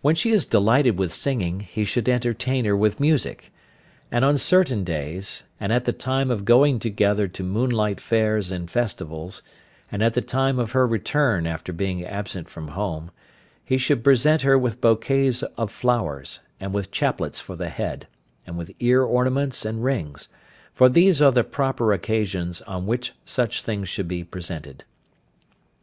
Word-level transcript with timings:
When 0.00 0.14
she 0.14 0.30
is 0.30 0.46
delighted 0.46 0.98
with 0.98 1.12
singing 1.12 1.60
he 1.60 1.84
should 1.84 2.08
entertain 2.08 2.64
her 2.64 2.74
with 2.74 2.98
music, 2.98 3.52
and 4.10 4.24
on 4.24 4.38
certain 4.38 4.82
days, 4.82 5.42
and 5.60 5.70
at 5.74 5.84
the 5.84 5.92
time 5.92 6.30
of 6.30 6.46
going 6.46 6.78
together 6.78 7.28
to 7.28 7.42
moonlight 7.44 8.00
fairs 8.00 8.50
and 8.50 8.70
festivals, 8.70 9.42
and 9.92 10.02
at 10.02 10.14
the 10.14 10.22
time 10.22 10.58
of 10.58 10.72
her 10.72 10.86
return 10.86 11.46
after 11.46 11.70
being 11.74 12.02
absent 12.02 12.48
from 12.48 12.68
home, 12.68 13.10
he 13.62 13.76
should 13.76 14.02
present 14.02 14.40
her 14.40 14.56
with 14.56 14.80
bouquets 14.80 15.42
of 15.42 15.70
flowers, 15.70 16.40
and 16.58 16.72
with 16.72 16.90
chaplets 16.90 17.38
for 17.38 17.54
the 17.54 17.68
head, 17.68 18.06
and 18.46 18.56
with 18.56 18.70
ear 18.80 19.02
ornaments 19.02 19.66
and 19.66 19.84
rings, 19.84 20.28
for 20.72 20.88
these 20.88 21.20
are 21.20 21.32
the 21.32 21.44
proper 21.44 21.92
occasions 21.92 22.62
on 22.62 22.86
which 22.86 23.12
such 23.26 23.60
things 23.60 23.86
should 23.86 24.08
be 24.08 24.24
presented. 24.24 24.84